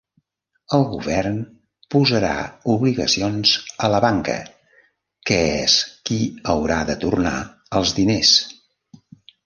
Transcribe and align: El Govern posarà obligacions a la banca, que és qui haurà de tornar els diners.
El 0.77 0.85
Govern 0.93 1.35
posarà 1.95 2.31
obligacions 2.77 3.53
a 3.87 3.91
la 3.97 4.01
banca, 4.07 4.39
que 5.33 5.41
és 5.61 5.79
qui 6.11 6.21
haurà 6.57 6.83
de 6.93 7.01
tornar 7.09 7.39
els 7.83 7.99
diners. 8.03 8.39